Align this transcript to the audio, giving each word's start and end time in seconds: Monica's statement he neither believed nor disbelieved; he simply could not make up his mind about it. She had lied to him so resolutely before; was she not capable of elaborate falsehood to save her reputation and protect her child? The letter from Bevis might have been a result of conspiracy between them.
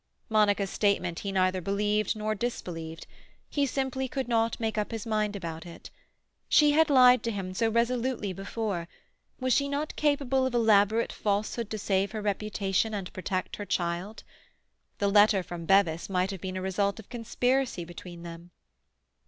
Monica's 0.29 0.71
statement 0.71 1.19
he 1.19 1.31
neither 1.31 1.61
believed 1.61 2.15
nor 2.15 2.33
disbelieved; 2.33 3.05
he 3.51 3.67
simply 3.67 4.07
could 4.07 4.27
not 4.27 4.59
make 4.59 4.75
up 4.75 4.89
his 4.89 5.05
mind 5.05 5.35
about 5.35 5.63
it. 5.63 5.91
She 6.49 6.71
had 6.71 6.89
lied 6.89 7.21
to 7.21 7.29
him 7.31 7.53
so 7.53 7.69
resolutely 7.69 8.33
before; 8.33 8.87
was 9.39 9.53
she 9.53 9.69
not 9.69 9.95
capable 9.95 10.47
of 10.47 10.55
elaborate 10.55 11.13
falsehood 11.13 11.69
to 11.69 11.77
save 11.77 12.13
her 12.13 12.21
reputation 12.23 12.95
and 12.95 13.13
protect 13.13 13.57
her 13.57 13.65
child? 13.67 14.23
The 14.97 15.07
letter 15.07 15.43
from 15.43 15.65
Bevis 15.67 16.09
might 16.09 16.31
have 16.31 16.41
been 16.41 16.57
a 16.57 16.63
result 16.63 16.99
of 16.99 17.09
conspiracy 17.09 17.85
between 17.85 18.23
them. 18.23 18.49